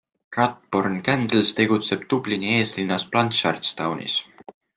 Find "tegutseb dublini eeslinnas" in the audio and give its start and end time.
1.59-3.07